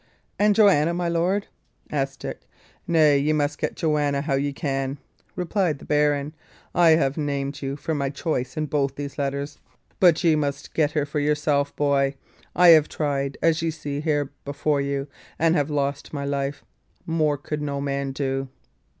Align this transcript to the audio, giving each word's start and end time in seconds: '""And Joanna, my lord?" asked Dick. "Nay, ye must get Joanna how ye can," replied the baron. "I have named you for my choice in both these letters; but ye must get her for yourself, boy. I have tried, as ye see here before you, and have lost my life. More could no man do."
'""And 0.39 0.55
Joanna, 0.55 0.95
my 0.95 1.07
lord?" 1.07 1.45
asked 1.91 2.21
Dick. 2.21 2.39
"Nay, 2.87 3.19
ye 3.19 3.33
must 3.33 3.59
get 3.59 3.75
Joanna 3.75 4.21
how 4.23 4.33
ye 4.33 4.51
can," 4.51 4.97
replied 5.35 5.77
the 5.77 5.85
baron. 5.85 6.33
"I 6.73 6.95
have 6.97 7.17
named 7.17 7.61
you 7.61 7.75
for 7.75 7.93
my 7.93 8.09
choice 8.09 8.57
in 8.57 8.65
both 8.65 8.95
these 8.95 9.19
letters; 9.19 9.59
but 9.99 10.23
ye 10.23 10.35
must 10.35 10.73
get 10.73 10.93
her 10.93 11.05
for 11.05 11.19
yourself, 11.19 11.75
boy. 11.75 12.15
I 12.55 12.69
have 12.69 12.89
tried, 12.89 13.37
as 13.43 13.61
ye 13.61 13.69
see 13.69 14.01
here 14.01 14.31
before 14.43 14.81
you, 14.81 15.07
and 15.37 15.55
have 15.55 15.69
lost 15.69 16.13
my 16.13 16.25
life. 16.25 16.65
More 17.05 17.37
could 17.37 17.61
no 17.61 17.79
man 17.79 18.11
do." 18.11 18.47